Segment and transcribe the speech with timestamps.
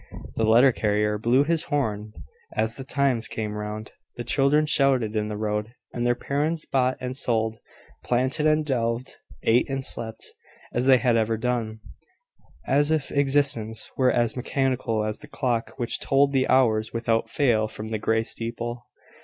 [0.33, 2.11] The letter carrier blew his horn
[2.55, 6.97] as the times came round; the children shouted in the road; and their parents bought
[6.99, 7.59] and sold,
[8.03, 10.25] planted and delved, ate and slept,
[10.73, 11.81] as they had ever done,
[12.65, 17.29] and as if existence were as mechanical as the clock which told the hours without
[17.29, 18.87] fail from the grey steeple.